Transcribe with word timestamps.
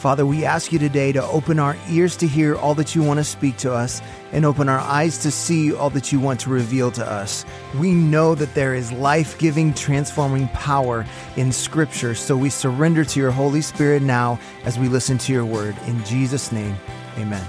Father, 0.00 0.24
we 0.24 0.46
ask 0.46 0.72
you 0.72 0.78
today 0.78 1.12
to 1.12 1.22
open 1.24 1.58
our 1.58 1.76
ears 1.90 2.16
to 2.16 2.26
hear 2.26 2.56
all 2.56 2.74
that 2.76 2.94
you 2.94 3.02
want 3.02 3.18
to 3.20 3.24
speak 3.24 3.58
to 3.58 3.70
us 3.70 4.00
and 4.32 4.46
open 4.46 4.66
our 4.66 4.78
eyes 4.78 5.18
to 5.18 5.30
see 5.30 5.74
all 5.74 5.90
that 5.90 6.10
you 6.10 6.18
want 6.18 6.40
to 6.40 6.48
reveal 6.48 6.90
to 6.92 7.06
us. 7.06 7.44
We 7.78 7.92
know 7.92 8.34
that 8.34 8.54
there 8.54 8.74
is 8.74 8.90
life 8.92 9.38
giving, 9.38 9.74
transforming 9.74 10.48
power 10.48 11.04
in 11.36 11.52
Scripture, 11.52 12.14
so 12.14 12.34
we 12.34 12.48
surrender 12.48 13.04
to 13.04 13.20
your 13.20 13.30
Holy 13.30 13.60
Spirit 13.60 14.00
now 14.00 14.40
as 14.64 14.78
we 14.78 14.88
listen 14.88 15.18
to 15.18 15.34
your 15.34 15.44
word. 15.44 15.76
In 15.86 16.02
Jesus' 16.06 16.50
name, 16.50 16.76
amen. 17.18 17.46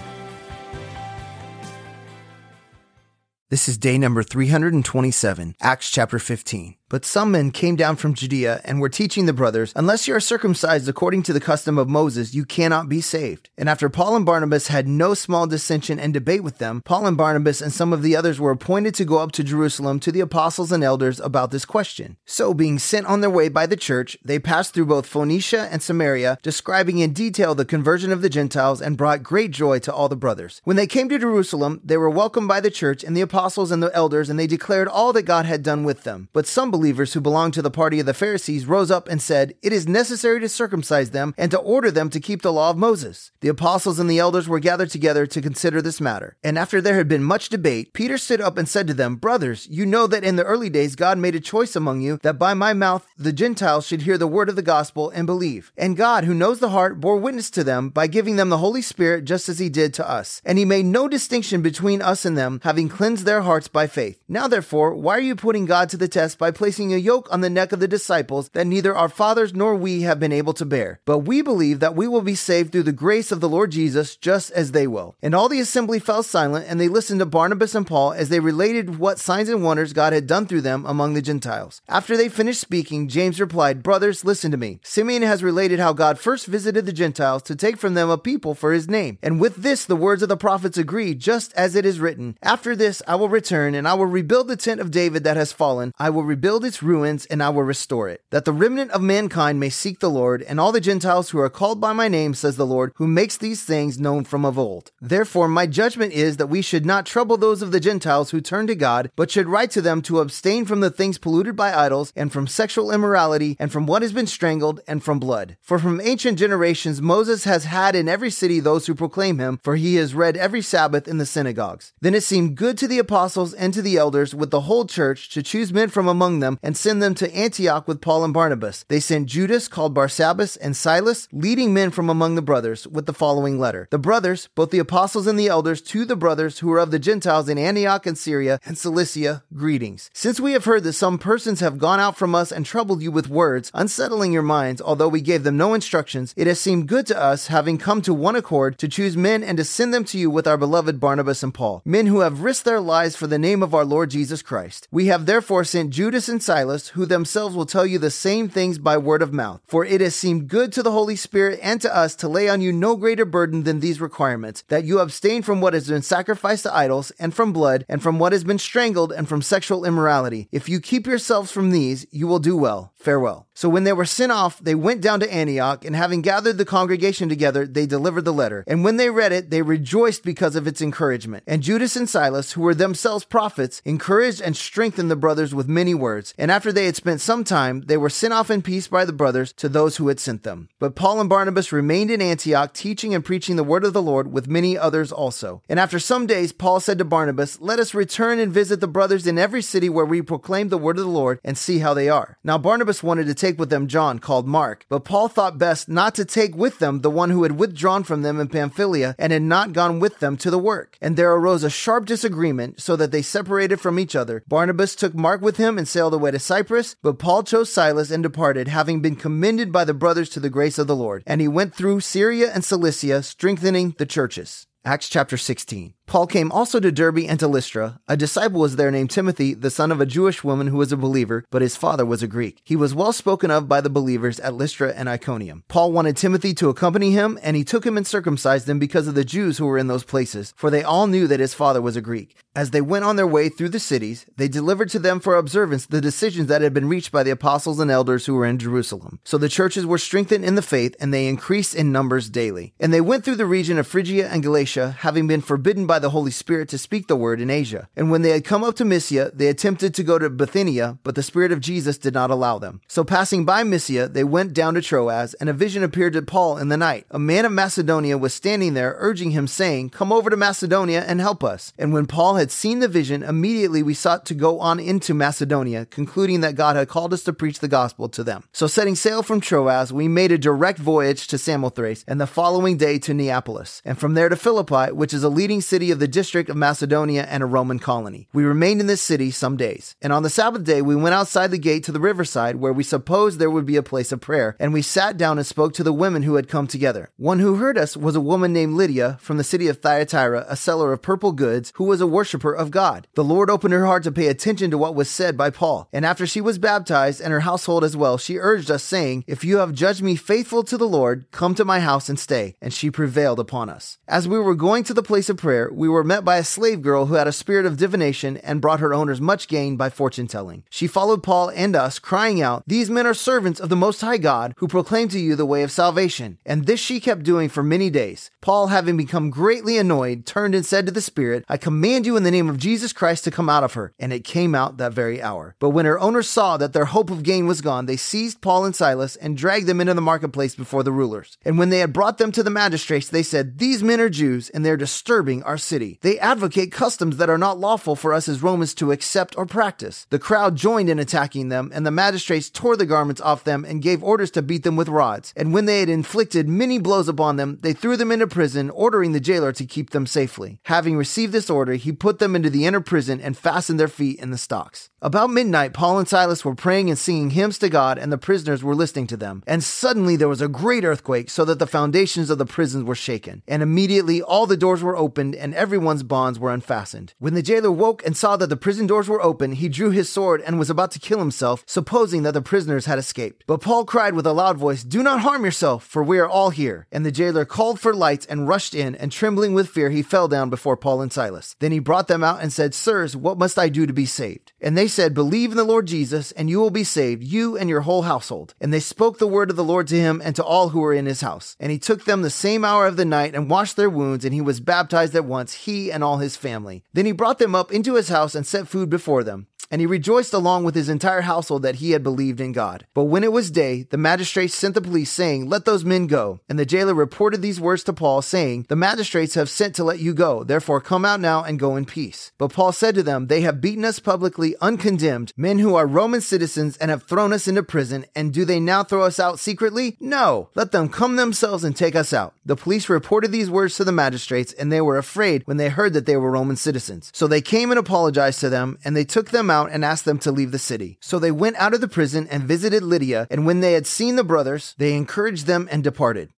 This 3.49 3.69
is 3.69 3.77
day 3.77 3.97
number 3.97 4.23
327, 4.23 5.55
Acts 5.61 5.89
chapter 5.89 6.19
15. 6.19 6.75
But 6.91 7.05
some 7.05 7.31
men 7.31 7.51
came 7.51 7.77
down 7.77 7.95
from 7.95 8.15
Judea 8.15 8.59
and 8.65 8.81
were 8.81 8.89
teaching 8.89 9.25
the 9.25 9.31
brothers, 9.31 9.71
Unless 9.77 10.09
you 10.09 10.13
are 10.13 10.19
circumcised 10.19 10.89
according 10.89 11.23
to 11.23 11.31
the 11.31 11.39
custom 11.39 11.77
of 11.77 11.87
Moses, 11.87 12.33
you 12.33 12.43
cannot 12.43 12.89
be 12.89 12.99
saved. 12.99 13.49
And 13.57 13.69
after 13.69 13.87
Paul 13.87 14.17
and 14.17 14.25
Barnabas 14.25 14.67
had 14.67 14.89
no 14.89 15.13
small 15.13 15.47
dissension 15.47 16.01
and 16.01 16.13
debate 16.13 16.43
with 16.43 16.57
them, 16.57 16.81
Paul 16.83 17.07
and 17.07 17.15
Barnabas 17.15 17.61
and 17.61 17.71
some 17.71 17.93
of 17.93 18.01
the 18.01 18.17
others 18.17 18.41
were 18.41 18.51
appointed 18.51 18.93
to 18.95 19.05
go 19.05 19.19
up 19.19 19.31
to 19.33 19.43
Jerusalem 19.43 20.01
to 20.01 20.11
the 20.11 20.19
apostles 20.19 20.73
and 20.73 20.83
elders 20.83 21.21
about 21.21 21.51
this 21.51 21.63
question. 21.63 22.17
So, 22.25 22.53
being 22.53 22.77
sent 22.77 23.05
on 23.05 23.21
their 23.21 23.29
way 23.29 23.47
by 23.47 23.67
the 23.67 23.77
church, 23.77 24.17
they 24.25 24.37
passed 24.37 24.73
through 24.73 24.87
both 24.87 25.05
Phoenicia 25.05 25.69
and 25.71 25.81
Samaria, 25.81 26.39
describing 26.43 26.99
in 26.99 27.13
detail 27.13 27.55
the 27.55 27.63
conversion 27.63 28.11
of 28.11 28.21
the 28.21 28.29
Gentiles 28.29 28.81
and 28.81 28.97
brought 28.97 29.23
great 29.23 29.51
joy 29.51 29.79
to 29.79 29.93
all 29.93 30.09
the 30.09 30.17
brothers. 30.17 30.59
When 30.65 30.75
they 30.75 30.87
came 30.87 31.07
to 31.07 31.17
Jerusalem, 31.17 31.79
they 31.85 31.95
were 31.95 32.09
welcomed 32.09 32.49
by 32.49 32.59
the 32.59 32.69
church 32.69 33.01
and 33.01 33.15
the 33.15 33.21
apostles 33.21 33.71
and 33.71 33.81
the 33.81 33.95
elders, 33.95 34.29
and 34.29 34.37
they 34.37 34.45
declared 34.45 34.89
all 34.89 35.13
that 35.13 35.21
God 35.21 35.45
had 35.45 35.63
done 35.63 35.85
with 35.85 36.03
them. 36.03 36.27
But 36.33 36.45
some 36.45 36.80
believers 36.81 37.13
who 37.13 37.21
belonged 37.21 37.53
to 37.53 37.61
the 37.61 37.69
party 37.69 37.99
of 37.99 38.07
the 38.07 38.13
Pharisees 38.13 38.65
rose 38.65 38.89
up 38.89 39.07
and 39.07 39.21
said, 39.21 39.53
It 39.61 39.71
is 39.71 39.87
necessary 39.87 40.39
to 40.39 40.49
circumcise 40.49 41.11
them 41.11 41.35
and 41.37 41.51
to 41.51 41.59
order 41.59 41.91
them 41.91 42.09
to 42.09 42.19
keep 42.19 42.41
the 42.41 42.51
law 42.51 42.71
of 42.71 42.77
Moses. 42.77 43.31
The 43.41 43.49
apostles 43.49 43.99
and 43.99 44.09
the 44.09 44.17
elders 44.17 44.49
were 44.49 44.59
gathered 44.59 44.89
together 44.89 45.27
to 45.27 45.41
consider 45.43 45.79
this 45.79 46.01
matter. 46.01 46.37
And 46.43 46.57
after 46.57 46.81
there 46.81 46.95
had 46.95 47.07
been 47.07 47.23
much 47.23 47.49
debate, 47.49 47.93
Peter 47.93 48.17
stood 48.17 48.41
up 48.41 48.57
and 48.57 48.67
said 48.67 48.87
to 48.87 48.95
them, 48.95 49.15
Brothers, 49.15 49.67
you 49.69 49.85
know 49.85 50.07
that 50.07 50.23
in 50.23 50.37
the 50.37 50.43
early 50.43 50.71
days 50.71 50.95
God 50.95 51.19
made 51.19 51.35
a 51.35 51.39
choice 51.39 51.75
among 51.75 52.01
you 52.01 52.17
that 52.23 52.39
by 52.39 52.55
my 52.55 52.73
mouth 52.73 53.05
the 53.15 53.31
Gentiles 53.31 53.85
should 53.85 54.01
hear 54.01 54.17
the 54.17 54.25
word 54.25 54.49
of 54.49 54.55
the 54.55 54.63
gospel 54.63 55.11
and 55.11 55.27
believe. 55.27 55.71
And 55.77 55.95
God, 55.95 56.23
who 56.23 56.33
knows 56.33 56.57
the 56.57 56.69
heart, 56.69 56.99
bore 56.99 57.17
witness 57.17 57.51
to 57.51 57.63
them 57.63 57.89
by 57.89 58.07
giving 58.07 58.37
them 58.37 58.49
the 58.49 58.57
Holy 58.57 58.81
Spirit 58.81 59.25
just 59.25 59.49
as 59.49 59.59
he 59.59 59.69
did 59.69 59.93
to 59.93 60.09
us. 60.09 60.41
And 60.43 60.57
he 60.57 60.65
made 60.65 60.85
no 60.85 61.07
distinction 61.07 61.61
between 61.61 62.01
us 62.01 62.25
and 62.25 62.35
them, 62.35 62.59
having 62.63 62.89
cleansed 62.89 63.25
their 63.25 63.43
hearts 63.43 63.67
by 63.67 63.85
faith. 63.85 64.19
Now 64.27 64.47
therefore, 64.47 64.95
why 64.95 65.17
are 65.17 65.21
you 65.21 65.35
putting 65.35 65.67
God 65.67 65.87
to 65.89 65.97
the 65.97 66.07
test 66.07 66.39
by 66.39 66.49
placing 66.49 66.70
a 66.71 66.97
yoke 66.97 67.11
yoke 67.11 67.27
on 67.29 67.41
the 67.41 67.49
neck 67.49 67.73
of 67.73 67.81
the 67.81 67.89
disciples 67.89 68.49
that 68.53 68.65
neither 68.65 68.95
our 68.95 69.09
fathers 69.09 69.53
nor 69.53 69.75
we 69.75 70.03
have 70.03 70.17
been 70.17 70.31
able 70.31 70.53
to 70.53 70.65
bear. 70.65 71.01
But 71.05 71.19
we 71.19 71.41
believe 71.41 71.81
that 71.81 71.93
we 71.93 72.07
will 72.07 72.21
be 72.21 72.35
saved 72.35 72.71
through 72.71 72.83
the 72.83 72.93
grace 72.93 73.33
of 73.33 73.41
the 73.41 73.49
Lord 73.49 73.71
Jesus, 73.71 74.15
just 74.15 74.49
as 74.51 74.71
they 74.71 74.87
will. 74.87 75.15
And 75.21 75.35
all 75.35 75.49
the 75.49 75.59
assembly 75.59 75.99
fell 75.99 76.23
silent, 76.23 76.67
and 76.69 76.79
they 76.79 76.87
listened 76.87 77.19
to 77.19 77.25
Barnabas 77.25 77.75
and 77.75 77.85
Paul 77.85 78.13
as 78.13 78.29
they 78.29 78.39
related 78.39 78.97
what 78.97 79.19
signs 79.19 79.49
and 79.49 79.61
wonders 79.61 79.91
God 79.91 80.13
had 80.13 80.25
done 80.25 80.47
through 80.47 80.61
them 80.61 80.85
among 80.85 81.13
the 81.13 81.21
Gentiles. 81.21 81.81
After 81.89 82.15
they 82.15 82.29
finished 82.29 82.61
speaking, 82.61 83.09
James 83.09 83.41
replied, 83.41 83.83
Brothers, 83.83 84.23
listen 84.23 84.51
to 84.51 84.57
me. 84.57 84.79
Simeon 84.83 85.23
has 85.23 85.43
related 85.43 85.79
how 85.79 85.91
God 85.91 86.17
first 86.17 86.45
visited 86.45 86.85
the 86.85 86.93
Gentiles 86.93 87.43
to 87.43 87.57
take 87.57 87.77
from 87.77 87.93
them 87.93 88.09
a 88.09 88.17
people 88.17 88.55
for 88.55 88.71
his 88.71 88.87
name. 88.87 89.17
And 89.21 89.41
with 89.41 89.57
this, 89.57 89.85
the 89.85 89.97
words 89.97 90.23
of 90.23 90.29
the 90.29 90.37
prophets 90.37 90.77
agree, 90.77 91.13
just 91.13 91.53
as 91.53 91.75
it 91.75 91.85
is 91.85 91.99
written, 91.99 92.37
After 92.41 92.73
this, 92.73 93.01
I 93.05 93.15
will 93.15 93.27
return, 93.27 93.75
and 93.75 93.85
I 93.85 93.95
will 93.95 94.05
rebuild 94.05 94.47
the 94.47 94.55
tent 94.55 94.79
of 94.79 94.91
David 94.91 95.25
that 95.25 95.37
has 95.37 95.51
fallen. 95.51 95.91
I 95.99 96.09
will 96.09 96.23
rebuild 96.23 96.60
its 96.63 96.81
ruins 96.81 96.91
ruins, 97.01 97.25
and 97.25 97.41
I 97.41 97.49
will 97.49 97.63
restore 97.63 98.09
it, 98.09 98.21
that 98.29 98.45
the 98.45 98.53
remnant 98.53 98.91
of 98.91 99.01
mankind 99.01 99.59
may 99.59 99.69
seek 99.69 99.99
the 99.99 100.09
Lord, 100.09 100.41
and 100.43 100.59
all 100.59 100.71
the 100.71 100.81
Gentiles 100.81 101.29
who 101.29 101.39
are 101.39 101.49
called 101.49 101.81
by 101.81 101.93
my 101.93 102.07
name, 102.07 102.33
says 102.33 102.57
the 102.57 102.65
Lord, 102.65 102.91
who 102.95 103.07
makes 103.07 103.37
these 103.37 103.63
things 103.63 103.99
known 103.99 104.23
from 104.23 104.45
of 104.45 104.59
old. 104.59 104.91
Therefore, 105.01 105.47
my 105.47 105.65
judgment 105.65 106.13
is 106.13 106.37
that 106.37 106.47
we 106.47 106.61
should 106.61 106.85
not 106.85 107.05
trouble 107.05 107.37
those 107.37 107.61
of 107.61 107.71
the 107.71 107.79
Gentiles 107.79 108.31
who 108.31 108.41
turn 108.41 108.67
to 108.67 108.75
God, 108.75 109.11
but 109.15 109.31
should 109.31 109.47
write 109.47 109.71
to 109.71 109.81
them 109.81 110.01
to 110.03 110.19
abstain 110.19 110.65
from 110.65 110.81
the 110.81 110.89
things 110.89 111.17
polluted 111.17 111.55
by 111.55 111.73
idols, 111.73 112.13
and 112.15 112.31
from 112.31 112.47
sexual 112.47 112.91
immorality, 112.91 113.55
and 113.59 113.71
from 113.71 113.85
what 113.85 114.01
has 114.01 114.13
been 114.13 114.27
strangled, 114.27 114.81
and 114.87 115.03
from 115.03 115.19
blood. 115.19 115.57
For 115.61 115.79
from 115.79 116.01
ancient 116.01 116.37
generations 116.37 117.01
Moses 117.01 117.45
has 117.45 117.65
had 117.65 117.95
in 117.95 118.07
every 118.07 118.31
city 118.31 118.59
those 118.59 118.85
who 118.87 118.95
proclaim 118.95 119.39
him, 119.39 119.59
for 119.63 119.75
he 119.75 119.95
has 119.95 120.13
read 120.13 120.37
every 120.37 120.61
Sabbath 120.61 121.07
in 121.07 121.17
the 121.17 121.25
synagogues. 121.25 121.93
Then 122.01 122.15
it 122.15 122.23
seemed 122.23 122.57
good 122.57 122.77
to 122.77 122.87
the 122.87 122.99
apostles 122.99 123.53
and 123.53 123.73
to 123.73 123.81
the 123.81 123.97
elders 123.97 124.35
with 124.35 124.51
the 124.51 124.61
whole 124.61 124.85
church 124.85 125.29
to 125.29 125.41
choose 125.41 125.73
men 125.73 125.89
from 125.89 126.07
among 126.07 126.39
them 126.39 126.50
and 126.61 126.75
send 126.75 127.01
them 127.01 127.15
to 127.15 127.33
Antioch 127.35 127.87
with 127.87 128.01
Paul 128.01 128.23
and 128.23 128.33
Barnabas. 128.33 128.85
They 128.87 128.99
sent 128.99 129.27
Judas, 129.27 129.67
called 129.67 129.93
Barsabbas, 129.93 130.57
and 130.61 130.75
Silas, 130.75 131.27
leading 131.31 131.73
men 131.73 131.91
from 131.91 132.09
among 132.09 132.35
the 132.35 132.41
brothers, 132.41 132.87
with 132.87 133.05
the 133.05 133.13
following 133.13 133.59
letter 133.59 133.87
The 133.91 133.99
brothers, 133.99 134.49
both 134.55 134.71
the 134.71 134.79
apostles 134.79 135.27
and 135.27 135.37
the 135.39 135.47
elders, 135.47 135.81
to 135.83 136.05
the 136.05 136.15
brothers 136.15 136.59
who 136.59 136.71
are 136.71 136.79
of 136.79 136.91
the 136.91 136.99
Gentiles 136.99 137.49
in 137.49 137.57
Antioch 137.57 138.05
and 138.05 138.17
Syria 138.17 138.59
and 138.65 138.77
Cilicia, 138.77 139.43
greetings. 139.53 140.09
Since 140.13 140.39
we 140.39 140.53
have 140.53 140.65
heard 140.65 140.83
that 140.83 140.93
some 140.93 141.17
persons 141.17 141.59
have 141.59 141.77
gone 141.77 141.99
out 141.99 142.17
from 142.17 142.35
us 142.35 142.51
and 142.51 142.65
troubled 142.65 143.01
you 143.01 143.11
with 143.11 143.29
words, 143.29 143.71
unsettling 143.73 144.31
your 144.31 144.41
minds, 144.41 144.81
although 144.81 145.07
we 145.07 145.21
gave 145.21 145.43
them 145.43 145.57
no 145.57 145.73
instructions, 145.73 146.33
it 146.37 146.47
has 146.47 146.59
seemed 146.59 146.87
good 146.87 147.07
to 147.07 147.19
us, 147.19 147.47
having 147.47 147.77
come 147.77 148.01
to 148.01 148.13
one 148.13 148.35
accord, 148.35 148.77
to 148.79 148.87
choose 148.87 149.15
men 149.17 149.43
and 149.43 149.57
to 149.57 149.63
send 149.63 149.93
them 149.93 150.03
to 150.05 150.17
you 150.17 150.29
with 150.29 150.47
our 150.47 150.57
beloved 150.57 150.99
Barnabas 150.99 151.43
and 151.43 151.53
Paul, 151.53 151.81
men 151.85 152.07
who 152.07 152.19
have 152.19 152.41
risked 152.41 152.65
their 152.65 152.79
lives 152.79 153.15
for 153.15 153.27
the 153.27 153.39
name 153.39 153.63
of 153.63 153.73
our 153.73 153.85
Lord 153.85 154.09
Jesus 154.09 154.41
Christ. 154.41 154.87
We 154.91 155.07
have 155.07 155.25
therefore 155.25 155.63
sent 155.63 155.91
Judas 155.91 156.29
and 156.31 156.41
Silas, 156.41 156.89
who 156.89 157.05
themselves 157.05 157.55
will 157.55 157.65
tell 157.65 157.85
you 157.85 157.99
the 157.99 158.09
same 158.09 158.49
things 158.49 158.79
by 158.79 158.97
word 158.97 159.21
of 159.21 159.33
mouth. 159.33 159.61
For 159.67 159.85
it 159.85 160.01
has 160.01 160.15
seemed 160.15 160.47
good 160.47 160.71
to 160.73 160.81
the 160.81 160.91
Holy 160.91 161.15
Spirit 161.15 161.59
and 161.61 161.79
to 161.81 161.95
us 161.95 162.15
to 162.15 162.27
lay 162.27 162.49
on 162.49 162.61
you 162.61 162.71
no 162.71 162.95
greater 162.95 163.25
burden 163.25 163.63
than 163.63 163.79
these 163.79 164.01
requirements 164.01 164.63
that 164.69 164.85
you 164.85 164.99
abstain 164.99 165.43
from 165.43 165.61
what 165.61 165.73
has 165.73 165.87
been 165.87 166.01
sacrificed 166.01 166.63
to 166.63 166.75
idols, 166.75 167.11
and 167.19 167.33
from 167.33 167.53
blood, 167.53 167.85
and 167.87 168.01
from 168.01 168.17
what 168.17 168.31
has 168.31 168.43
been 168.43 168.57
strangled, 168.57 169.11
and 169.11 169.27
from 169.27 169.41
sexual 169.41 169.85
immorality. 169.85 170.47
If 170.51 170.69
you 170.69 170.79
keep 170.79 171.05
yourselves 171.05 171.51
from 171.51 171.71
these, 171.71 172.07
you 172.11 172.27
will 172.27 172.39
do 172.39 172.55
well. 172.57 172.93
Farewell. 172.97 173.47
So 173.53 173.67
when 173.67 173.83
they 173.83 173.93
were 173.93 174.05
sent 174.05 174.31
off, 174.31 174.59
they 174.59 174.75
went 174.75 175.01
down 175.01 175.19
to 175.19 175.33
Antioch, 175.33 175.83
and 175.83 175.95
having 175.95 176.21
gathered 176.21 176.57
the 176.57 176.65
congregation 176.65 177.29
together, 177.29 177.65
they 177.65 177.85
delivered 177.85 178.25
the 178.25 178.33
letter. 178.33 178.63
And 178.67 178.83
when 178.83 178.97
they 178.97 179.09
read 179.09 179.31
it, 179.31 179.49
they 179.49 179.61
rejoiced 179.61 180.23
because 180.23 180.55
of 180.55 180.67
its 180.67 180.81
encouragement. 180.81 181.43
And 181.47 181.63
Judas 181.63 181.95
and 181.95 182.07
Silas, 182.07 182.53
who 182.53 182.61
were 182.61 182.75
themselves 182.75 183.25
prophets, 183.25 183.81
encouraged 183.85 184.41
and 184.41 184.55
strengthened 184.55 185.09
the 185.09 185.15
brothers 185.15 185.53
with 185.53 185.67
many 185.67 185.93
words. 185.93 186.20
And 186.37 186.51
after 186.51 186.71
they 186.71 186.85
had 186.85 186.95
spent 186.95 187.21
some 187.21 187.43
time, 187.43 187.81
they 187.81 187.97
were 187.97 188.09
sent 188.09 188.33
off 188.33 188.51
in 188.51 188.61
peace 188.61 188.87
by 188.87 189.05
the 189.05 189.13
brothers 189.13 189.53
to 189.53 189.69
those 189.69 189.97
who 189.97 190.07
had 190.07 190.19
sent 190.19 190.43
them. 190.43 190.69
But 190.79 190.95
Paul 190.95 191.19
and 191.19 191.29
Barnabas 191.29 191.71
remained 191.71 192.11
in 192.11 192.21
Antioch, 192.21 192.73
teaching 192.73 193.13
and 193.13 193.25
preaching 193.25 193.55
the 193.55 193.63
word 193.63 193.83
of 193.83 193.93
the 193.93 194.01
Lord 194.01 194.31
with 194.31 194.47
many 194.47 194.77
others 194.77 195.11
also. 195.11 195.61
And 195.69 195.79
after 195.79 195.99
some 195.99 196.27
days, 196.27 196.51
Paul 196.51 196.79
said 196.79 196.97
to 196.97 197.05
Barnabas, 197.05 197.59
Let 197.59 197.79
us 197.79 197.93
return 197.93 198.39
and 198.39 198.51
visit 198.51 198.79
the 198.79 198.87
brothers 198.87 199.27
in 199.27 199.37
every 199.37 199.61
city 199.61 199.89
where 199.89 200.05
we 200.05 200.21
proclaim 200.21 200.69
the 200.69 200.77
word 200.77 200.97
of 200.97 201.05
the 201.05 201.11
Lord 201.11 201.39
and 201.43 201.57
see 201.57 201.79
how 201.79 201.93
they 201.93 202.09
are. 202.09 202.37
Now 202.43 202.57
Barnabas 202.57 203.03
wanted 203.03 203.27
to 203.27 203.33
take 203.33 203.59
with 203.59 203.69
them 203.69 203.87
John, 203.87 204.19
called 204.19 204.47
Mark, 204.47 204.85
but 204.89 205.05
Paul 205.05 205.27
thought 205.27 205.57
best 205.57 205.89
not 205.89 206.15
to 206.15 206.25
take 206.25 206.55
with 206.55 206.79
them 206.79 207.01
the 207.01 207.09
one 207.09 207.29
who 207.29 207.43
had 207.43 207.59
withdrawn 207.59 208.03
from 208.03 208.21
them 208.21 208.39
in 208.39 208.47
Pamphylia 208.47 209.15
and 209.17 209.33
had 209.33 209.41
not 209.41 209.73
gone 209.73 209.99
with 209.99 210.19
them 210.19 210.37
to 210.37 210.51
the 210.51 210.59
work. 210.59 210.97
And 211.01 211.17
there 211.17 211.31
arose 211.31 211.63
a 211.63 211.69
sharp 211.69 212.05
disagreement, 212.05 212.81
so 212.81 212.95
that 212.95 213.11
they 213.11 213.21
separated 213.21 213.79
from 213.79 213.99
each 213.99 214.15
other. 214.15 214.43
Barnabas 214.47 214.95
took 214.95 215.13
Mark 215.13 215.41
with 215.41 215.57
him 215.57 215.77
and 215.77 215.87
sailed 215.87 216.10
away 216.13 216.31
to 216.31 216.39
Cyprus, 216.39 216.95
but 217.01 217.19
Paul 217.19 217.43
chose 217.43 217.71
Silas 217.71 218.11
and 218.11 218.23
departed, 218.23 218.67
having 218.67 219.01
been 219.01 219.15
commended 219.15 219.71
by 219.71 219.85
the 219.85 219.93
brothers 219.93 220.29
to 220.29 220.39
the 220.39 220.49
grace 220.49 220.77
of 220.77 220.87
the 220.87 220.95
Lord. 220.95 221.23
And 221.25 221.41
he 221.41 221.47
went 221.47 221.75
through 221.75 221.99
Syria 222.01 222.51
and 222.53 222.63
Cilicia, 222.63 223.23
strengthening 223.23 223.95
the 223.97 224.05
churches. 224.05 224.67
Acts 224.83 225.09
chapter 225.09 225.37
16. 225.37 225.93
Paul 226.07 226.27
came 226.27 226.51
also 226.51 226.79
to 226.79 226.91
Derbe 226.91 227.19
and 227.19 227.39
to 227.39 227.47
Lystra. 227.47 228.01
A 228.07 228.17
disciple 228.17 228.59
was 228.59 228.75
there 228.75 228.91
named 228.91 229.11
Timothy, 229.11 229.53
the 229.53 229.69
son 229.69 229.91
of 229.91 230.01
a 230.01 230.05
Jewish 230.05 230.43
woman 230.43 230.67
who 230.67 230.75
was 230.75 230.91
a 230.91 230.97
believer, 230.97 231.45
but 231.51 231.61
his 231.61 231.77
father 231.77 232.05
was 232.05 232.21
a 232.21 232.27
Greek. 232.27 232.59
He 232.65 232.75
was 232.75 232.93
well 232.93 233.13
spoken 233.13 233.49
of 233.49 233.69
by 233.69 233.79
the 233.79 233.89
believers 233.89 234.37
at 234.39 234.55
Lystra 234.55 234.91
and 234.91 235.07
Iconium. 235.07 235.63
Paul 235.69 235.93
wanted 235.93 236.17
Timothy 236.17 236.53
to 236.55 236.67
accompany 236.67 237.11
him, 237.11 237.39
and 237.43 237.55
he 237.55 237.63
took 237.63 237.85
him 237.85 237.95
and 237.95 238.05
circumcised 238.05 238.67
him 238.67 238.79
because 238.79 239.07
of 239.07 239.15
the 239.15 239.23
Jews 239.23 239.57
who 239.57 239.67
were 239.67 239.77
in 239.77 239.87
those 239.87 240.03
places, 240.03 240.53
for 240.57 240.69
they 240.69 240.83
all 240.83 241.07
knew 241.07 241.27
that 241.27 241.39
his 241.39 241.53
father 241.53 241.81
was 241.81 241.95
a 241.95 242.01
Greek. 242.01 242.35
As 242.53 242.71
they 242.71 242.81
went 242.81 243.05
on 243.05 243.15
their 243.15 243.27
way 243.27 243.47
through 243.47 243.69
the 243.69 243.79
cities, 243.79 244.25
they 244.35 244.49
delivered 244.49 244.89
to 244.89 244.99
them 244.99 245.21
for 245.21 245.37
observance 245.37 245.85
the 245.85 246.01
decisions 246.01 246.47
that 246.47 246.61
had 246.61 246.73
been 246.73 246.89
reached 246.89 247.13
by 247.13 247.23
the 247.23 247.31
apostles 247.31 247.79
and 247.79 247.89
elders 247.89 248.25
who 248.25 248.33
were 248.33 248.45
in 248.45 248.57
Jerusalem. 248.57 249.19
So 249.23 249.37
the 249.37 249.47
churches 249.47 249.85
were 249.85 249.97
strengthened 249.97 250.43
in 250.43 250.55
the 250.55 250.61
faith, 250.61 250.93
and 250.99 251.13
they 251.13 251.27
increased 251.27 251.73
in 251.73 251.93
numbers 251.93 252.29
daily. 252.29 252.73
And 252.81 252.93
they 252.93 252.99
went 252.99 253.23
through 253.23 253.35
the 253.35 253.45
region 253.45 253.77
of 253.77 253.87
Phrygia 253.87 254.27
and 254.27 254.43
Galatia 254.43 254.70
Galatia, 254.73 254.95
having 254.99 255.27
been 255.27 255.41
forbidden 255.41 255.85
by 255.85 255.99
the 255.99 256.11
Holy 256.11 256.31
Spirit 256.31 256.69
to 256.69 256.77
speak 256.77 257.07
the 257.07 257.15
word 257.15 257.41
in 257.41 257.49
Asia. 257.49 257.89
And 257.95 258.09
when 258.09 258.21
they 258.21 258.29
had 258.29 258.45
come 258.45 258.63
up 258.63 258.75
to 258.75 258.85
Mysia, 258.85 259.31
they 259.33 259.47
attempted 259.47 259.93
to 259.93 260.03
go 260.03 260.17
to 260.17 260.29
Bithynia, 260.29 260.97
but 261.03 261.15
the 261.15 261.23
Spirit 261.23 261.51
of 261.51 261.59
Jesus 261.59 261.97
did 261.97 262.13
not 262.13 262.31
allow 262.31 262.57
them. 262.57 262.81
So 262.87 263.03
passing 263.03 263.43
by 263.43 263.63
Mysia, 263.63 264.07
they 264.07 264.23
went 264.23 264.53
down 264.53 264.75
to 264.75 264.81
Troas, 264.81 265.33
and 265.35 265.49
a 265.49 265.53
vision 265.53 265.83
appeared 265.83 266.13
to 266.13 266.21
Paul 266.21 266.57
in 266.57 266.69
the 266.69 266.77
night. 266.77 267.05
A 267.11 267.19
man 267.19 267.43
of 267.43 267.51
Macedonia 267.51 268.17
was 268.17 268.33
standing 268.33 268.73
there, 268.73 268.95
urging 268.97 269.31
him, 269.31 269.45
saying, 269.47 269.89
Come 269.89 270.13
over 270.13 270.29
to 270.29 270.37
Macedonia 270.37 271.03
and 271.05 271.19
help 271.19 271.43
us. 271.43 271.73
And 271.77 271.91
when 271.91 272.05
Paul 272.05 272.35
had 272.35 272.51
seen 272.51 272.79
the 272.79 272.87
vision, 272.87 273.23
immediately 273.23 273.83
we 273.83 273.93
sought 273.93 274.25
to 274.27 274.33
go 274.33 274.59
on 274.59 274.79
into 274.79 275.13
Macedonia, 275.13 275.85
concluding 275.85 276.41
that 276.41 276.55
God 276.55 276.77
had 276.77 276.87
called 276.87 277.13
us 277.13 277.23
to 277.23 277.33
preach 277.33 277.59
the 277.59 277.67
gospel 277.67 278.07
to 278.09 278.23
them. 278.23 278.43
So 278.53 278.67
setting 278.67 278.95
sail 278.95 279.21
from 279.21 279.41
Troas, 279.41 279.91
we 279.91 280.07
made 280.07 280.31
a 280.31 280.37
direct 280.37 280.79
voyage 280.79 281.27
to 281.27 281.37
Samothrace, 281.37 282.05
and 282.07 282.21
the 282.21 282.27
following 282.27 282.77
day 282.77 282.99
to 282.99 283.13
Neapolis, 283.13 283.81
and 283.83 283.97
from 283.97 284.13
there 284.13 284.29
to 284.29 284.35
Philippi, 284.35 284.60
which 284.63 285.13
is 285.13 285.23
a 285.23 285.29
leading 285.29 285.61
city 285.61 285.91
of 285.91 285.99
the 285.99 286.07
district 286.07 286.49
of 286.49 286.55
Macedonia 286.55 287.25
and 287.29 287.41
a 287.41 287.45
Roman 287.45 287.79
colony. 287.79 288.27
We 288.33 288.43
remained 288.43 288.81
in 288.81 288.87
this 288.87 289.01
city 289.01 289.31
some 289.31 289.57
days. 289.57 289.95
And 290.01 290.13
on 290.13 290.23
the 290.23 290.29
Sabbath 290.29 290.63
day, 290.63 290.81
we 290.81 290.95
went 290.95 291.15
outside 291.15 291.51
the 291.51 291.57
gate 291.57 291.83
to 291.85 291.91
the 291.91 291.99
riverside, 291.99 292.57
where 292.57 292.73
we 292.73 292.83
supposed 292.83 293.39
there 293.39 293.49
would 293.49 293.65
be 293.65 293.75
a 293.75 293.83
place 293.83 294.11
of 294.11 294.21
prayer, 294.21 294.55
and 294.59 294.73
we 294.73 294.81
sat 294.81 295.17
down 295.17 295.37
and 295.37 295.47
spoke 295.47 295.73
to 295.73 295.83
the 295.83 295.93
women 295.93 296.23
who 296.23 296.35
had 296.35 296.47
come 296.47 296.67
together. 296.67 297.09
One 297.17 297.39
who 297.39 297.55
heard 297.55 297.77
us 297.77 297.95
was 297.97 298.15
a 298.15 298.21
woman 298.21 298.53
named 298.53 298.73
Lydia 298.73 299.17
from 299.21 299.37
the 299.37 299.43
city 299.43 299.67
of 299.67 299.77
Thyatira, 299.77 300.45
a 300.47 300.55
seller 300.55 300.93
of 300.93 301.01
purple 301.01 301.31
goods, 301.31 301.71
who 301.75 301.85
was 301.85 302.01
a 302.01 302.07
worshiper 302.07 302.53
of 302.53 302.71
God. 302.71 303.07
The 303.15 303.23
Lord 303.23 303.49
opened 303.49 303.73
her 303.73 303.85
heart 303.85 304.03
to 304.03 304.11
pay 304.11 304.27
attention 304.27 304.71
to 304.71 304.77
what 304.77 304.95
was 304.95 305.09
said 305.09 305.37
by 305.37 305.49
Paul. 305.49 305.89
And 305.93 306.05
after 306.05 306.25
she 306.25 306.41
was 306.41 306.57
baptized, 306.57 307.21
and 307.21 307.31
her 307.31 307.41
household 307.41 307.83
as 307.83 307.97
well, 307.97 308.17
she 308.17 308.37
urged 308.37 308.69
us, 308.69 308.83
saying, 308.83 309.23
If 309.27 309.43
you 309.43 309.57
have 309.57 309.73
judged 309.73 310.01
me 310.01 310.15
faithful 310.15 310.63
to 310.63 310.77
the 310.77 310.87
Lord, 310.87 311.25
come 311.31 311.55
to 311.55 311.65
my 311.65 311.79
house 311.79 312.09
and 312.09 312.19
stay. 312.19 312.55
And 312.61 312.73
she 312.73 312.91
prevailed 312.91 313.39
upon 313.39 313.69
us. 313.69 313.97
As 314.07 314.27
we 314.27 314.39
were 314.39 314.50
going 314.55 314.83
to 314.85 314.93
the 314.93 315.03
place 315.03 315.29
of 315.29 315.37
prayer, 315.37 315.69
we 315.71 315.87
were 315.87 316.03
met 316.03 316.25
by 316.25 316.37
a 316.37 316.43
slave 316.43 316.81
girl 316.81 317.05
who 317.05 317.15
had 317.15 317.27
a 317.27 317.31
spirit 317.31 317.65
of 317.65 317.77
divination 317.77 318.37
and 318.37 318.61
brought 318.61 318.79
her 318.79 318.93
owners 318.93 319.21
much 319.21 319.47
gain 319.47 319.77
by 319.77 319.89
fortune 319.89 320.27
telling. 320.27 320.63
She 320.69 320.87
followed 320.87 321.23
Paul 321.23 321.49
and 321.51 321.75
us, 321.75 321.99
crying 321.99 322.41
out, 322.41 322.63
These 322.65 322.89
men 322.89 323.05
are 323.05 323.13
servants 323.13 323.59
of 323.59 323.69
the 323.69 323.75
Most 323.75 324.01
High 324.01 324.17
God, 324.17 324.53
who 324.57 324.67
proclaim 324.67 325.09
to 325.09 325.19
you 325.19 325.35
the 325.35 325.45
way 325.45 325.63
of 325.63 325.71
salvation. 325.71 326.37
And 326.45 326.65
this 326.65 326.79
she 326.79 326.99
kept 326.99 327.23
doing 327.23 327.49
for 327.49 327.63
many 327.63 327.89
days. 327.89 328.31
Paul, 328.41 328.67
having 328.67 328.97
become 328.97 329.29
greatly 329.29 329.77
annoyed, 329.77 330.25
turned 330.25 330.55
and 330.55 330.65
said 330.65 330.85
to 330.85 330.91
the 330.91 331.01
Spirit, 331.01 331.45
I 331.47 331.57
command 331.57 332.05
you 332.05 332.17
in 332.17 332.23
the 332.23 332.31
name 332.31 332.49
of 332.49 332.57
Jesus 332.57 332.93
Christ 332.93 333.23
to 333.25 333.31
come 333.31 333.49
out 333.49 333.63
of 333.63 333.73
her. 333.73 333.93
And 333.99 334.11
it 334.11 334.23
came 334.23 334.55
out 334.55 334.77
that 334.77 334.93
very 334.93 335.21
hour. 335.21 335.55
But 335.59 335.69
when 335.69 335.85
her 335.85 335.99
owners 335.99 336.29
saw 336.29 336.57
that 336.57 336.73
their 336.73 336.85
hope 336.85 337.11
of 337.11 337.23
gain 337.23 337.47
was 337.47 337.61
gone, 337.61 337.85
they 337.85 337.97
seized 337.97 338.41
Paul 338.41 338.65
and 338.65 338.75
Silas 338.75 339.15
and 339.15 339.37
dragged 339.37 339.67
them 339.67 339.81
into 339.81 339.93
the 339.93 340.01
marketplace 340.01 340.55
before 340.55 340.83
the 340.83 340.91
rulers. 340.91 341.37
And 341.45 341.59
when 341.59 341.69
they 341.69 341.79
had 341.79 341.93
brought 341.93 342.17
them 342.17 342.31
to 342.31 342.43
the 342.43 342.49
magistrates, 342.49 343.09
they 343.09 343.23
said, 343.23 343.57
These 343.57 343.83
men 343.83 344.01
are 344.01 344.09
Jews, 344.09 344.40
and 344.49 344.65
they're 344.65 344.77
disturbing 344.77 345.43
our 345.43 345.57
city. 345.57 345.99
They 346.01 346.19
advocate 346.19 346.71
customs 346.71 347.17
that 347.17 347.29
are 347.29 347.37
not 347.37 347.59
lawful 347.59 347.95
for 347.95 348.13
us 348.13 348.27
as 348.27 348.43
Romans 348.43 348.73
to 348.75 348.91
accept 348.91 349.37
or 349.37 349.45
practice. 349.45 350.07
The 350.09 350.19
crowd 350.19 350.55
joined 350.55 350.89
in 350.89 350.99
attacking 350.99 351.49
them, 351.49 351.71
and 351.73 351.85
the 351.85 351.91
magistrates 351.91 352.49
tore 352.49 352.75
the 352.75 352.85
garments 352.85 353.21
off 353.21 353.43
them 353.43 353.65
and 353.65 353.81
gave 353.81 354.03
orders 354.03 354.31
to 354.31 354.41
beat 354.41 354.63
them 354.63 354.75
with 354.75 354.89
rods. 354.89 355.33
And 355.35 355.53
when 355.53 355.65
they 355.65 355.79
had 355.79 355.89
inflicted 355.89 356.47
many 356.47 356.79
blows 356.79 357.07
upon 357.07 357.35
them, 357.35 357.59
they 357.61 357.73
threw 357.73 357.97
them 357.97 358.11
into 358.11 358.27
prison, 358.27 358.69
ordering 358.69 359.11
the 359.11 359.19
jailer 359.19 359.51
to 359.53 359.65
keep 359.65 359.91
them 359.91 360.05
safely. 360.05 360.59
Having 360.63 360.97
received 360.97 361.33
this 361.33 361.49
order, 361.49 361.73
he 361.73 361.91
put 361.91 362.19
them 362.19 362.35
into 362.35 362.49
the 362.49 362.65
inner 362.65 362.81
prison 362.81 363.19
and 363.21 363.37
fastened 363.37 363.79
their 363.79 363.87
feet 363.87 364.19
in 364.19 364.31
the 364.31 364.37
stocks. 364.37 364.89
About 365.03 365.31
midnight, 365.31 365.73
Paul 365.73 365.97
and 365.97 366.07
Silas 366.07 366.45
were 366.45 366.53
praying 366.53 366.89
and 366.89 366.97
singing 366.97 367.31
hymns 367.31 367.57
to 367.59 367.69
God, 367.69 367.97
and 367.97 368.11
the 368.11 368.17
prisoners 368.17 368.63
were 368.63 368.75
listening 368.75 369.07
to 369.07 369.17
them. 369.17 369.43
And 369.47 369.63
suddenly 369.63 370.15
there 370.15 370.27
was 370.27 370.41
a 370.41 370.47
great 370.47 370.85
earthquake, 370.85 371.29
so 371.29 371.43
that 371.45 371.57
the 371.57 371.65
foundations 371.65 372.29
of 372.29 372.37
the 372.37 372.45
prisons 372.45 372.83
were 372.83 372.95
shaken. 372.95 373.41
And 373.47 373.63
immediately 373.63 374.21
all 374.31 374.47
the 374.47 374.55
doors 374.55 374.81
were 374.81 374.95
opened, 374.95 375.35
and 375.35 375.53
everyone's 375.53 376.03
bonds 376.03 376.39
were 376.39 376.53
unfastened. 376.53 377.13
When 377.19 377.33
the 377.33 377.41
jailer 377.41 377.69
woke 377.69 378.01
and 378.05 378.15
saw 378.15 378.37
that 378.37 378.47
the 378.47 378.55
prison 378.55 378.87
doors 378.87 379.09
were 379.09 379.21
open, 379.21 379.51
he 379.51 379.67
drew 379.67 379.91
his 379.91 380.07
sword 380.07 380.41
and 380.41 380.57
was 380.57 380.69
about 380.69 380.91
to 380.91 380.99
kill 380.99 381.19
himself, 381.19 381.65
supposing 381.67 382.23
that 382.23 382.33
the 382.33 382.41
prisoners 382.41 382.85
had 382.85 382.97
escaped. 382.97 383.43
But 383.45 383.59
Paul 383.59 383.83
cried 383.83 384.13
with 384.13 384.25
a 384.25 384.31
loud 384.31 384.57
voice, 384.57 384.85
Do 384.85 385.03
not 385.03 385.19
harm 385.19 385.43
yourself, 385.43 385.85
for 385.85 386.01
we 386.01 386.17
are 386.17 386.29
all 386.29 386.49
here. 386.49 386.87
And 386.93 387.05
the 387.05 387.11
jailer 387.11 387.43
called 387.43 387.81
for 387.81 387.93
lights 387.93 388.25
and 388.25 388.47
rushed 388.47 388.73
in, 388.73 388.95
and 388.95 389.11
trembling 389.11 389.53
with 389.53 389.67
fear, 389.67 389.89
he 389.89 390.01
fell 390.01 390.29
down 390.29 390.49
before 390.49 390.77
Paul 390.77 391.01
and 391.01 391.11
Silas. 391.11 391.57
Then 391.59 391.73
he 391.73 391.79
brought 391.79 392.07
them 392.07 392.23
out 392.23 392.41
and 392.41 392.53
said, 392.53 392.73
Sirs, 392.73 393.17
what 393.17 393.37
must 393.37 393.59
I 393.59 393.67
do 393.67 393.85
to 393.85 393.91
be 393.91 394.05
saved? 394.05 394.53
And 394.61 394.77
they 394.77 394.87
said, 394.87 395.13
Believe 395.13 395.51
in 395.51 395.57
the 395.57 395.65
Lord 395.65 395.87
Jesus, 395.87 396.31
and 396.31 396.49
you 396.49 396.61
will 396.61 396.71
be 396.71 396.85
saved, 396.85 397.21
you 397.21 397.57
and 397.57 397.69
your 397.69 397.81
whole 397.81 398.03
household. 398.03 398.53
And 398.61 398.71
they 398.73 398.79
spoke 398.79 399.17
the 399.17 399.27
word 399.27 399.49
of 399.49 399.57
the 399.57 399.63
Lord 399.63 399.87
to 399.87 399.99
him 399.99 400.21
and 400.23 400.37
to 400.37 400.43
all 400.43 400.69
who 400.69 400.79
were 400.79 400.93
in 400.93 401.05
his 401.05 401.19
house. 401.19 401.57
And 401.59 401.69
he 401.69 401.79
took 401.79 402.05
them 402.05 402.21
the 402.21 402.29
same 402.29 402.63
hour 402.63 402.87
of 402.87 402.95
the 402.95 403.03
night 403.03 403.35
and 403.35 403.49
washed 403.49 403.75
their 403.75 403.89
wounds, 403.89 404.10
and 404.13 404.33
he 404.33 404.41
was 404.41 404.59
baptized 404.59 405.15
at 405.15 405.25
once, 405.25 405.53
he 405.65 405.91
and 405.91 406.03
all 406.03 406.17
his 406.17 406.35
family. 406.35 406.83
Then 406.93 407.05
he 407.05 407.11
brought 407.11 407.39
them 407.39 407.55
up 407.55 407.71
into 407.71 407.95
his 407.95 408.09
house 408.09 408.35
and 408.35 408.45
set 408.45 408.67
food 408.67 408.89
before 408.89 409.23
them. 409.23 409.47
And 409.71 409.81
he 409.81 409.87
rejoiced 409.87 410.33
along 410.33 410.65
with 410.65 410.75
his 410.75 410.89
entire 410.89 411.21
household 411.21 411.63
that 411.63 411.75
he 411.75 411.91
had 411.91 412.03
believed 412.03 412.41
in 412.41 412.51
God. 412.51 412.85
But 412.93 413.05
when 413.05 413.23
it 413.23 413.31
was 413.31 413.49
day, 413.49 413.83
the 413.89 413.97
magistrates 413.97 414.53
sent 414.53 414.75
the 414.75 414.81
police, 414.81 415.09
saying, 415.09 415.49
Let 415.49 415.65
those 415.65 415.85
men 415.85 416.07
go. 416.07 416.41
And 416.49 416.59
the 416.59 416.65
jailer 416.65 416.93
reported 416.93 417.41
these 417.41 417.61
words 417.61 417.83
to 417.85 417.93
Paul, 417.93 418.21
saying, 418.21 418.65
The 418.67 418.75
magistrates 418.75 419.35
have 419.35 419.49
sent 419.49 419.73
to 419.75 419.83
let 419.83 419.99
you 419.99 420.13
go. 420.13 420.43
Therefore, 420.43 420.81
come 420.81 421.05
out 421.05 421.21
now 421.21 421.43
and 421.43 421.57
go 421.57 421.77
in 421.77 421.85
peace. 421.85 422.33
But 422.37 422.51
Paul 422.51 422.73
said 422.73 422.95
to 422.95 423.03
them, 423.03 423.27
They 423.27 423.41
have 423.41 423.61
beaten 423.61 423.85
us 423.85 423.99
publicly, 423.99 424.55
uncondemned, 424.61 425.31
men 425.37 425.59
who 425.59 425.75
are 425.75 425.87
Roman 425.87 426.21
citizens, 426.21 426.75
and 426.77 426.91
have 426.91 427.03
thrown 427.03 427.31
us 427.31 427.47
into 427.47 427.63
prison. 427.63 428.05
And 428.13 428.33
do 428.33 428.43
they 428.43 428.59
now 428.59 428.83
throw 428.83 429.03
us 429.03 429.19
out 429.19 429.39
secretly? 429.39 429.95
No. 430.01 430.49
Let 430.53 430.73
them 430.73 430.89
come 430.89 431.15
themselves 431.15 431.63
and 431.63 431.75
take 431.75 431.95
us 431.95 432.11
out. 432.11 432.33
The 432.45 432.55
police 432.57 432.89
reported 432.89 433.31
these 433.31 433.49
words 433.49 433.77
to 433.77 433.85
the 433.85 433.91
magistrates, 433.91 434.51
and 434.51 434.71
they 434.71 434.81
were 434.81 434.97
afraid 434.97 435.43
when 435.45 435.57
they 435.57 435.69
heard 435.69 435.93
that 435.93 436.05
they 436.05 436.17
were 436.17 436.31
Roman 436.31 436.57
citizens. 436.57 437.11
So 437.13 437.27
they 437.27 437.41
came 437.41 437.71
and 437.71 437.79
apologized 437.79 438.39
to 438.41 438.49
them, 438.49 438.77
and 438.83 438.95
they 438.95 439.05
took 439.05 439.29
them 439.29 439.49
out 439.49 439.60
and 439.69 439.83
asked 439.83 440.05
them 440.05 440.17
to 440.19 440.31
leave 440.31 440.51
the 440.51 440.57
city. 440.57 440.97
So 441.01 441.19
they 441.19 441.31
went 441.31 441.57
out 441.57 441.73
of 441.73 441.81
the 441.81 441.87
prison 441.87 442.27
and 442.31 442.43
visited 442.43 442.81
Lydia, 442.81 443.27
and 443.29 443.45
when 443.45 443.59
they 443.59 443.73
had 443.73 443.85
seen 443.85 444.15
the 444.15 444.23
brothers, 444.23 444.73
they 444.77 444.95
encouraged 444.95 445.45
them 445.45 445.67
and 445.69 445.83
departed. 445.83 446.29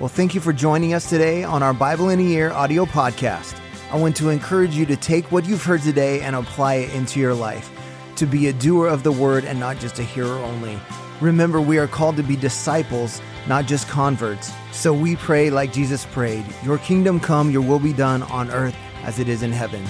Well, 0.00 0.08
thank 0.08 0.34
you 0.34 0.40
for 0.40 0.54
joining 0.54 0.94
us 0.94 1.10
today 1.10 1.44
on 1.44 1.62
our 1.62 1.74
Bible 1.74 2.08
in 2.08 2.20
a 2.20 2.22
Year 2.22 2.50
audio 2.50 2.86
podcast. 2.86 3.54
I 3.92 3.96
want 3.96 4.16
to 4.16 4.30
encourage 4.30 4.74
you 4.74 4.86
to 4.86 4.96
take 4.96 5.30
what 5.30 5.44
you've 5.44 5.62
heard 5.62 5.82
today 5.82 6.22
and 6.22 6.34
apply 6.34 6.76
it 6.76 6.94
into 6.94 7.20
your 7.20 7.34
life, 7.34 7.70
to 8.16 8.24
be 8.24 8.46
a 8.46 8.52
doer 8.54 8.86
of 8.86 9.02
the 9.02 9.12
word 9.12 9.44
and 9.44 9.60
not 9.60 9.78
just 9.78 9.98
a 9.98 10.02
hearer 10.02 10.38
only. 10.38 10.78
Remember, 11.20 11.60
we 11.60 11.78
are 11.78 11.86
called 11.86 12.16
to 12.16 12.22
be 12.22 12.34
disciples, 12.34 13.20
not 13.46 13.66
just 13.66 13.88
converts. 13.88 14.50
So 14.72 14.94
we 14.94 15.16
pray 15.16 15.50
like 15.50 15.72
Jesus 15.72 16.06
prayed 16.06 16.46
Your 16.64 16.78
kingdom 16.78 17.20
come, 17.20 17.50
your 17.50 17.62
will 17.62 17.78
be 17.78 17.92
done 17.92 18.22
on 18.22 18.50
earth 18.50 18.76
as 19.02 19.18
it 19.18 19.28
is 19.28 19.42
in 19.42 19.52
heaven. 19.52 19.84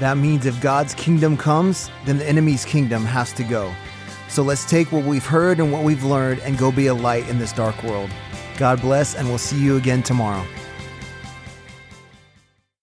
That 0.00 0.16
means 0.16 0.46
if 0.46 0.60
God's 0.60 0.94
kingdom 0.94 1.36
comes, 1.36 1.90
then 2.04 2.18
the 2.18 2.28
enemy's 2.28 2.64
kingdom 2.64 3.04
has 3.04 3.32
to 3.34 3.44
go. 3.44 3.72
So 4.28 4.42
let's 4.42 4.64
take 4.64 4.90
what 4.92 5.04
we've 5.04 5.26
heard 5.26 5.60
and 5.60 5.70
what 5.70 5.84
we've 5.84 6.04
learned 6.04 6.40
and 6.40 6.56
go 6.56 6.72
be 6.72 6.86
a 6.86 6.94
light 6.94 7.28
in 7.28 7.38
this 7.38 7.52
dark 7.52 7.82
world. 7.82 8.10
God 8.56 8.80
bless, 8.80 9.14
and 9.14 9.28
we'll 9.28 9.38
see 9.38 9.58
you 9.58 9.76
again 9.76 10.02
tomorrow. 10.02 10.46